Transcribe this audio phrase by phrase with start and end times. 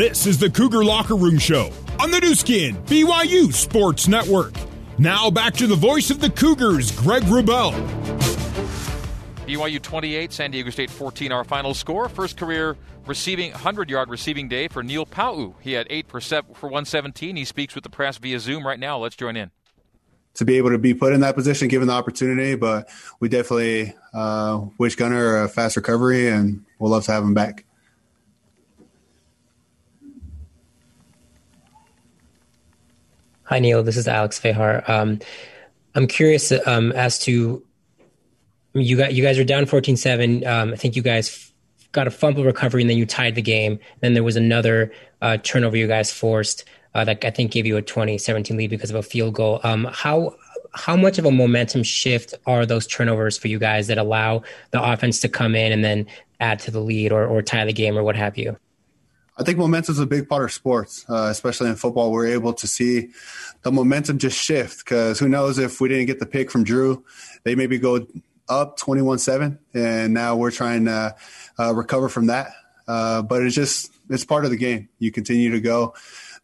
[0.00, 4.54] This is the Cougar Locker Room Show on the Nu Skin, BYU Sports Network.
[4.96, 7.74] Now back to the voice of the Cougars, Greg Wrubell.
[9.46, 12.08] BYU 28, San Diego State 14, our final score.
[12.08, 15.54] First career receiving 100 yard receiving day for Neil Pau'u.
[15.60, 17.36] He had 8 for, for 117.
[17.36, 18.96] He speaks with the press via Zoom right now.
[18.96, 19.50] Let's join in.
[20.36, 22.88] To be able to be put in that position, given the opportunity, but
[23.20, 27.66] we definitely uh, wish Gunner a fast recovery and we'll love to have him back.
[33.50, 33.82] Hi, Neil.
[33.82, 34.88] This is Alex Vejar.
[34.88, 35.18] Um,
[35.96, 37.66] I'm curious um, as to
[38.74, 40.46] you got you guys are down 14-7.
[40.46, 41.50] Um, I think you guys
[41.90, 43.80] got a fumble recovery and then you tied the game.
[44.02, 46.64] Then there was another uh, turnover you guys forced
[46.94, 49.58] uh, that I think gave you a 20-17 lead because of a field goal.
[49.64, 50.36] Um, how
[50.72, 54.80] how much of a momentum shift are those turnovers for you guys that allow the
[54.80, 56.06] offense to come in and then
[56.38, 58.56] add to the lead or, or tie the game or what have you?
[59.40, 62.12] I think momentum is a big part of sports, uh, especially in football.
[62.12, 63.08] We're able to see
[63.62, 67.06] the momentum just shift because who knows if we didn't get the pick from Drew,
[67.44, 68.06] they maybe go
[68.50, 71.16] up 21 7, and now we're trying to
[71.58, 72.52] uh, recover from that.
[72.86, 74.90] Uh, but it's just, it's part of the game.
[74.98, 75.94] You continue to go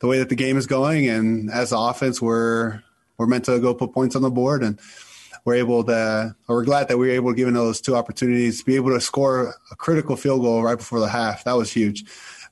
[0.00, 2.82] the way that the game is going, and as the offense, we're,
[3.18, 4.80] we're meant to go put points on the board and
[5.44, 8.60] we're able to, or we're glad that we were able to give those two opportunities,
[8.60, 11.44] to be able to score a critical field goal right before the half.
[11.44, 12.04] That was huge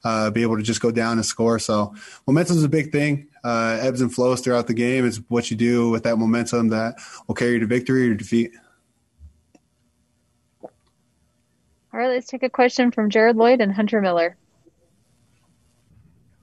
[0.04, 1.58] uh, be able to just go down and score.
[1.58, 1.94] So
[2.26, 3.28] momentum is a big thing.
[3.42, 6.96] Uh, ebbs and flows throughout the game is what you do with that momentum that
[7.26, 8.52] will carry you to victory or defeat.
[10.62, 14.36] All right, let's take a question from Jared Lloyd and Hunter Miller.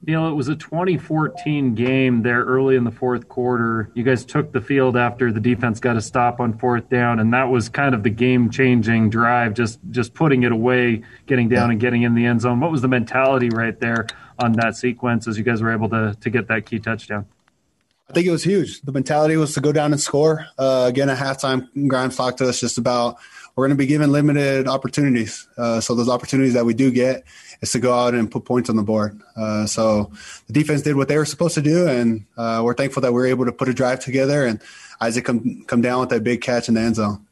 [0.04, 3.88] Neil, it was a 2014 game there early in the fourth quarter.
[3.94, 7.32] You guys took the field after the defense got a stop on fourth down, and
[7.32, 11.78] that was kind of the game-changing drive, just just putting it away, getting down and
[11.78, 12.58] getting in the end zone.
[12.58, 14.08] What was the mentality right there
[14.40, 17.26] on that sequence as you guys were able to to get that key touchdown?
[18.10, 18.82] I think it was huge.
[18.82, 20.46] The mentality was to go down and score.
[20.58, 23.16] Uh, again, at halftime, Grimes talked to us just about
[23.54, 25.46] we're going to be given limited opportunities.
[25.58, 27.24] Uh, so those opportunities that we do get
[27.60, 29.20] is to go out and put points on the board.
[29.36, 30.10] Uh, so
[30.46, 33.22] the defense did what they were supposed to do, and uh, we're thankful that we
[33.22, 34.60] are able to put a drive together and
[35.02, 37.26] Isaac come come down with that big catch in the end zone.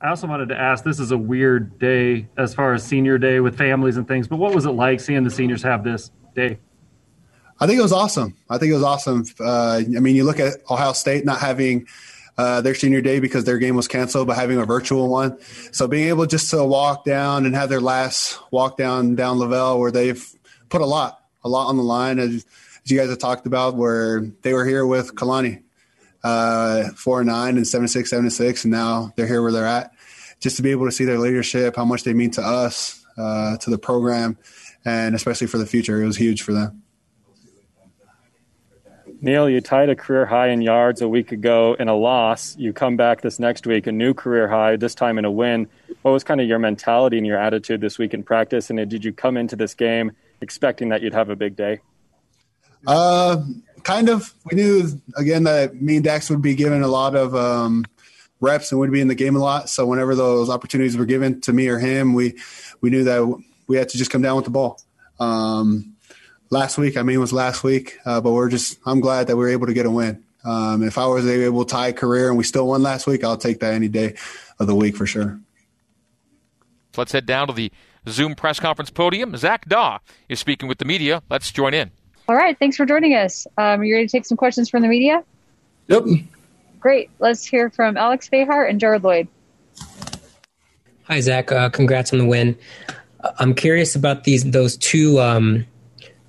[0.00, 3.40] I also wanted to ask this is a weird day as far as senior day
[3.40, 6.58] with families and things, but what was it like seeing the seniors have this day?
[7.60, 8.36] I think it was awesome.
[8.48, 9.24] I think it was awesome.
[9.38, 11.86] Uh, I mean, you look at Ohio State not having
[12.38, 15.38] uh, their senior day because their game was canceled, but having a virtual one.
[15.72, 19.78] So being able just to walk down and have their last walk down down LaVell
[19.78, 20.24] where they've
[20.68, 22.44] put a lot, a lot on the line, as,
[22.84, 25.62] as you guys have talked about, where they were here with Kalani,
[26.22, 29.66] uh, four and nine and seven six, seven six, and now they're here where they're
[29.66, 29.92] at.
[30.40, 33.56] Just to be able to see their leadership, how much they mean to us, uh,
[33.58, 34.36] to the program,
[34.84, 36.82] and especially for the future, it was huge for them.
[39.26, 42.56] Neil, you tied a career high in yards a week ago in a loss.
[42.56, 45.66] You come back this next week, a new career high, this time in a win.
[46.02, 48.70] What was kind of your mentality and your attitude this week in practice?
[48.70, 51.80] And did you come into this game expecting that you'd have a big day?
[52.86, 53.42] Uh,
[53.82, 54.32] kind of.
[54.44, 57.84] We knew, again, that me and Dax would be given a lot of um,
[58.38, 59.68] reps and would be in the game a lot.
[59.68, 62.38] So whenever those opportunities were given to me or him, we,
[62.80, 64.80] we knew that we had to just come down with the ball.
[65.18, 65.95] Um,
[66.50, 66.96] last week.
[66.96, 69.48] I mean, it was last week, uh, but we're just, I'm glad that we were
[69.48, 70.24] able to get a win.
[70.44, 73.24] Um, if I was able to tie a career and we still won last week,
[73.24, 74.14] I'll take that any day
[74.58, 75.40] of the week for sure.
[76.92, 77.72] So let's head down to the
[78.08, 79.36] Zoom press conference podium.
[79.36, 79.98] Zach Dawe
[80.28, 81.22] is speaking with the media.
[81.28, 81.90] Let's join in.
[82.28, 82.58] All right.
[82.58, 83.46] Thanks for joining us.
[83.58, 85.24] Um, are you ready to take some questions from the media?
[85.88, 86.04] Yep.
[86.80, 87.10] Great.
[87.18, 89.28] Let's hear from Alex Vejar and Jared Lloyd.
[91.04, 91.52] Hi, Zach.
[91.52, 92.56] Uh, congrats on the win.
[93.38, 95.66] I'm curious about these those two um,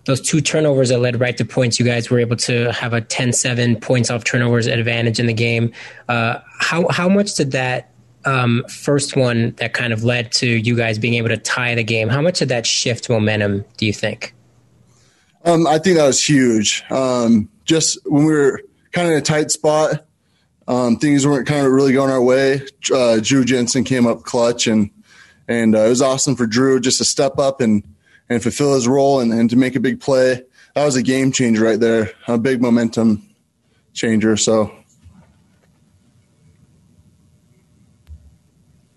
[0.08, 3.02] those two turnovers that led right to points, you guys were able to have a
[3.02, 5.72] 10-7 points off turnovers advantage in the game.
[6.08, 7.92] Uh, how how much did that
[8.26, 11.84] um, first one that kind of led to you guys being able to tie the
[11.84, 12.08] game?
[12.08, 13.66] How much did that shift momentum?
[13.76, 14.34] Do you think?
[15.44, 16.84] Um, I think that was huge.
[16.90, 18.62] Um, just when we were
[18.94, 20.06] kind of in a tight spot,
[20.70, 22.62] um, things weren't kind of really going our way.
[22.94, 24.90] Uh, Drew Jensen came up clutch, and
[25.50, 27.84] and uh, it was awesome for Drew just to step up and
[28.30, 30.44] and fulfill his role and, and to make a big play.
[30.76, 33.28] That was a game changer right there, a big momentum
[33.94, 34.38] changer.
[34.38, 34.72] So,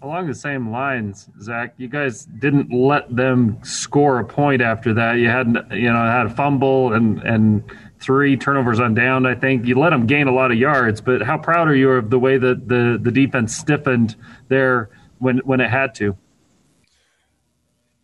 [0.02, 5.14] along the same lines, Zach, you guys didn't let them score a point after that.
[5.14, 7.64] You had you know had a fumble and and
[8.00, 9.26] three turnovers on down.
[9.26, 11.00] I think you let them gain a lot of yards.
[11.00, 14.16] But how proud are you of the way that the the defense stiffened
[14.48, 16.16] there when when it had to?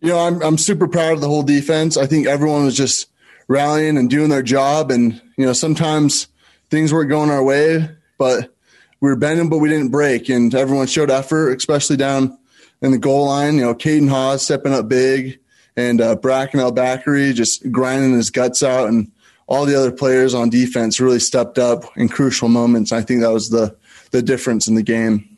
[0.01, 1.97] You know, I'm I'm super proud of the whole defense.
[1.97, 3.09] I think everyone was just
[3.47, 6.27] rallying and doing their job, and you know, sometimes
[6.69, 8.53] things weren't going our way, but
[8.99, 12.37] we were bending, but we didn't break, and everyone showed effort, especially down
[12.81, 13.55] in the goal line.
[13.55, 15.39] You know, Caden Haws stepping up big,
[15.75, 19.11] and uh, Bracken El-Bakri just grinding his guts out, and
[19.47, 22.91] all the other players on defense really stepped up in crucial moments.
[22.91, 23.75] I think that was the
[24.11, 25.36] the difference in the game.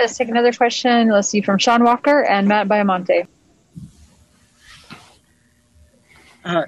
[0.00, 1.08] Right, let's take another question.
[1.08, 3.26] Let's see from Sean Walker and Matt Baiamonte.
[6.44, 6.62] Uh,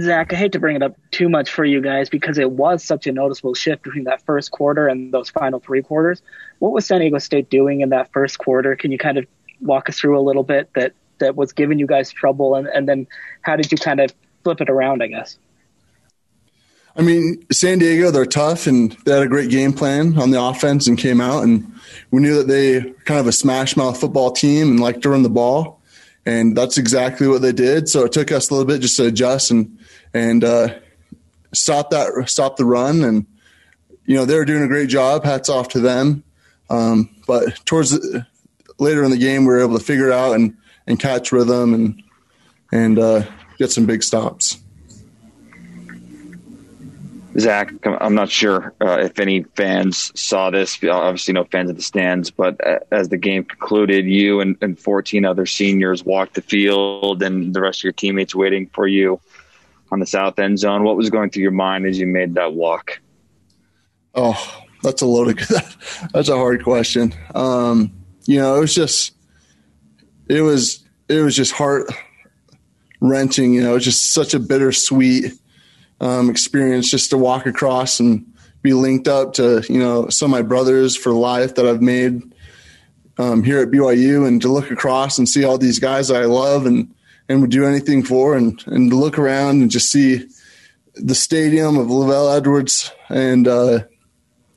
[0.00, 2.84] Zach, I hate to bring it up too much for you guys because it was
[2.84, 6.22] such a noticeable shift between that first quarter and those final three quarters.
[6.58, 8.74] What was San Diego State doing in that first quarter?
[8.76, 9.26] Can you kind of
[9.60, 12.56] walk us through a little bit that, that was giving you guys trouble?
[12.56, 13.06] And, and then
[13.42, 14.12] how did you kind of
[14.42, 15.38] flip it around, I guess?
[16.96, 20.42] I mean, San Diego, they're tough and they had a great game plan on the
[20.42, 21.44] offense and came out.
[21.44, 21.72] And
[22.10, 25.22] we knew that they kind of a smash mouth football team and liked to run
[25.22, 25.80] the ball.
[26.26, 27.88] And that's exactly what they did.
[27.88, 29.78] So it took us a little bit just to adjust and,
[30.12, 30.78] and, uh,
[31.52, 33.02] stop that, stop the run.
[33.02, 33.26] And,
[34.04, 35.24] you know, they were doing a great job.
[35.24, 36.24] Hats off to them.
[36.68, 38.26] Um, but towards the,
[38.78, 40.56] later in the game, we were able to figure it out and,
[40.86, 42.02] and catch rhythm and,
[42.72, 43.22] and, uh,
[43.58, 44.58] get some big stops.
[47.38, 50.82] Zach, I'm not sure uh, if any fans saw this.
[50.82, 52.30] Obviously, no fans at the stands.
[52.30, 57.22] But uh, as the game concluded, you and, and 14 other seniors walked the field,
[57.22, 59.20] and the rest of your teammates waiting for you
[59.92, 60.82] on the south end zone.
[60.82, 63.00] What was going through your mind as you made that walk?
[64.14, 65.38] Oh, that's a loaded.
[66.12, 67.14] that's a hard question.
[67.34, 67.92] Um,
[68.26, 69.14] you know, it was just,
[70.28, 71.92] it was, it was just heart
[73.00, 73.54] wrenching.
[73.54, 75.32] You know, it was just such a bittersweet
[76.00, 78.26] um, experience just to walk across and
[78.62, 82.22] be linked up to you know some of my brothers for life that I've made
[83.18, 86.26] um, here at BYU, and to look across and see all these guys that I
[86.26, 86.94] love and
[87.28, 90.26] and would do anything for, and and to look around and just see
[90.94, 93.80] the stadium of LaVell Edwards, and uh,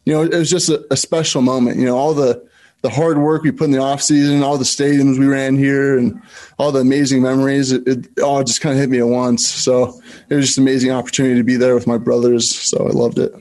[0.06, 1.78] you know it was just a, a special moment.
[1.78, 2.48] You know all the
[2.83, 5.97] the hard work we put in the off season, all the stadiums we ran here,
[5.97, 6.21] and
[6.59, 7.71] all the amazing memories.
[7.71, 9.47] It, it all just kind of hit me at once.
[9.47, 12.53] So it was just an amazing opportunity to be there with my brothers.
[12.53, 13.33] So I loved it.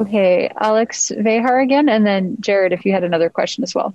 [0.00, 3.94] Okay, Alex Vejar again, and then Jared, if you had another question as well.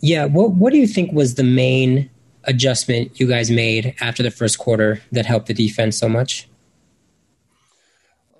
[0.00, 2.10] Yeah, what what do you think was the main
[2.44, 6.46] adjustment you guys made after the first quarter that helped the defense so much?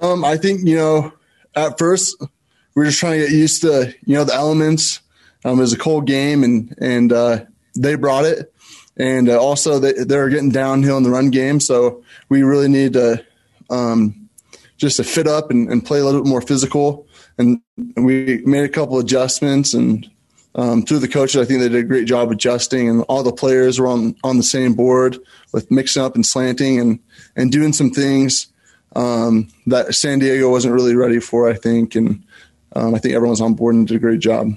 [0.00, 1.12] Um, I think you know,
[1.54, 2.22] at first
[2.74, 5.00] we are just trying to get used to you know the elements.
[5.44, 7.44] Um, it was a cold game, and and uh,
[7.76, 8.52] they brought it,
[8.96, 12.92] and uh, also they they're getting downhill in the run game, so we really need
[12.94, 13.24] to
[13.70, 14.28] um,
[14.76, 17.08] just to fit up and, and, play a little bit more physical.
[17.38, 17.60] And
[17.96, 20.08] we made a couple adjustments, and
[20.54, 23.32] um, through the coaches, I think they did a great job adjusting, and all the
[23.32, 25.18] players were on on the same board
[25.52, 26.98] with mixing up and slanting and
[27.34, 28.48] and doing some things
[28.94, 31.94] um, that San Diego wasn't really ready for, I think.
[31.94, 32.22] And
[32.74, 34.52] um, I think everyone's on board and did a great job.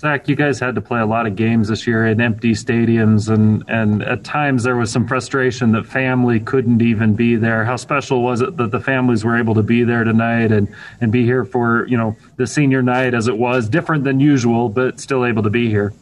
[0.00, 3.28] Zach, you guys had to play a lot of games this year in empty stadiums,
[3.28, 7.64] and, and at times there was some frustration that family couldn't even be there.
[7.64, 11.10] How special was it that the families were able to be there tonight and, and
[11.10, 15.00] be here for you know the senior night as it was, different than usual, but
[15.00, 15.92] still able to be here?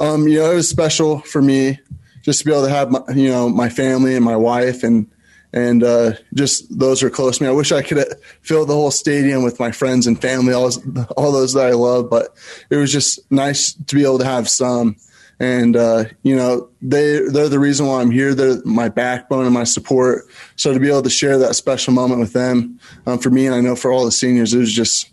[0.00, 1.78] Um, you know, it was special for me
[2.22, 5.10] just to be able to have my, you know my family and my wife and
[5.52, 7.48] and uh, just those who are close to me.
[7.48, 8.02] I wish I could
[8.40, 10.70] fill the whole stadium with my friends and family, all
[11.16, 12.08] all those that I love.
[12.08, 12.34] But
[12.70, 14.96] it was just nice to be able to have some.
[15.38, 18.34] And uh, you know they they're the reason why I'm here.
[18.34, 20.26] They're my backbone and my support.
[20.56, 23.54] So to be able to share that special moment with them, um, for me and
[23.54, 25.10] I know for all the seniors, it was just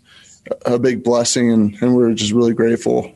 [0.64, 3.12] a big blessing, and, and we're just really grateful.